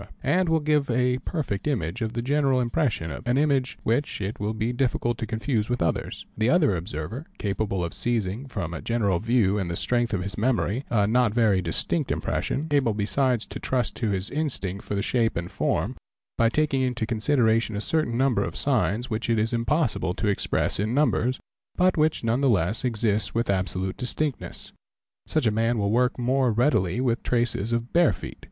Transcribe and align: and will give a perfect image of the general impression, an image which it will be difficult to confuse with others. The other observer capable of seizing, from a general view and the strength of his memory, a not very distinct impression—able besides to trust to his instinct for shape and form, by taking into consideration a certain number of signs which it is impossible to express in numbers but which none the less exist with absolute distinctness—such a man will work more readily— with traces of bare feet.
and 0.23 0.49
will 0.49 0.59
give 0.59 0.89
a 0.89 1.19
perfect 1.25 1.67
image 1.67 2.01
of 2.01 2.13
the 2.13 2.23
general 2.23 2.59
impression, 2.59 3.11
an 3.23 3.37
image 3.37 3.77
which 3.83 4.19
it 4.19 4.39
will 4.39 4.53
be 4.55 4.73
difficult 4.73 5.15
to 5.19 5.27
confuse 5.27 5.69
with 5.69 5.79
others. 5.81 6.25
The 6.35 6.49
other 6.49 6.75
observer 6.75 7.27
capable 7.37 7.83
of 7.83 7.93
seizing, 7.93 8.47
from 8.47 8.73
a 8.73 8.81
general 8.81 9.19
view 9.19 9.59
and 9.59 9.69
the 9.69 9.75
strength 9.75 10.11
of 10.13 10.23
his 10.23 10.39
memory, 10.39 10.85
a 10.89 11.05
not 11.05 11.35
very 11.35 11.61
distinct 11.61 12.11
impression—able 12.11 12.95
besides 12.95 13.45
to 13.45 13.59
trust 13.59 13.95
to 13.97 14.09
his 14.09 14.31
instinct 14.31 14.83
for 14.85 14.99
shape 15.03 15.37
and 15.37 15.51
form, 15.51 15.95
by 16.35 16.49
taking 16.49 16.81
into 16.81 17.05
consideration 17.05 17.75
a 17.75 17.79
certain 17.81 18.17
number 18.17 18.43
of 18.43 18.55
signs 18.57 19.11
which 19.11 19.29
it 19.29 19.37
is 19.37 19.53
impossible 19.53 20.15
to 20.15 20.27
express 20.27 20.79
in 20.79 20.95
numbers 20.95 21.39
but 21.75 21.95
which 21.95 22.23
none 22.23 22.41
the 22.41 22.49
less 22.49 22.83
exist 22.83 23.35
with 23.35 23.51
absolute 23.51 23.97
distinctness—such 23.97 25.45
a 25.45 25.51
man 25.51 25.77
will 25.77 25.91
work 25.91 26.17
more 26.17 26.51
readily— 26.51 26.99
with 27.01 27.21
traces 27.21 27.71
of 27.71 27.93
bare 27.93 28.13
feet. 28.13 28.39